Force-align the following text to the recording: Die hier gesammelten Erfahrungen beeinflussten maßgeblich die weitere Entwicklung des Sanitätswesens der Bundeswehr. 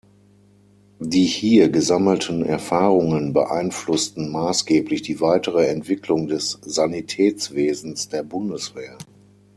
Die 0.97 1.25
hier 1.25 1.69
gesammelten 1.69 2.43
Erfahrungen 2.43 3.33
beeinflussten 3.33 4.31
maßgeblich 4.31 5.03
die 5.03 5.21
weitere 5.21 5.67
Entwicklung 5.67 6.25
des 6.25 6.57
Sanitätswesens 6.63 8.09
der 8.09 8.23
Bundeswehr. 8.23 8.97